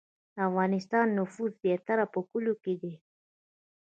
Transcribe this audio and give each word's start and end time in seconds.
د 0.35 0.37
افغانستان 0.49 1.05
نفوس 1.17 1.51
زیاتره 1.63 2.05
په 2.13 2.19
کلیو 2.29 2.55
کې 2.63 2.73
دی 2.81 2.93